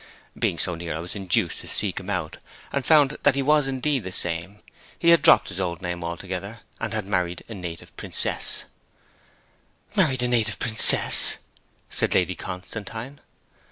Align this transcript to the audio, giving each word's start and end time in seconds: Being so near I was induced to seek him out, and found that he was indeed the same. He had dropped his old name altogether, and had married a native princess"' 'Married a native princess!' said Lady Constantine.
Being 0.35 0.57
so 0.57 0.73
near 0.73 0.95
I 0.95 0.99
was 0.99 1.13
induced 1.13 1.61
to 1.61 1.67
seek 1.67 1.99
him 1.99 2.09
out, 2.09 2.37
and 2.71 2.83
found 2.83 3.17
that 3.21 3.35
he 3.35 3.43
was 3.43 3.67
indeed 3.67 4.03
the 4.03 4.11
same. 4.11 4.57
He 4.97 5.09
had 5.09 5.21
dropped 5.21 5.49
his 5.49 5.59
old 5.59 5.79
name 5.79 6.03
altogether, 6.03 6.61
and 6.79 6.91
had 6.91 7.05
married 7.05 7.43
a 7.47 7.53
native 7.53 7.95
princess"' 7.97 8.63
'Married 9.95 10.23
a 10.23 10.27
native 10.27 10.57
princess!' 10.57 11.37
said 11.91 12.15
Lady 12.15 12.33
Constantine. 12.33 13.19